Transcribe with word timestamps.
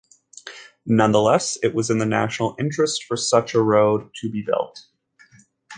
Nonetheless, 0.87 1.59
it 1.61 1.75
was 1.75 1.91
in 1.91 1.99
the 1.99 2.07
national 2.07 2.55
interest 2.57 3.03
for 3.03 3.15
such 3.15 3.53
a 3.53 3.61
road 3.61 4.09
to 4.15 4.31
be 4.31 4.41
built. 4.41 4.87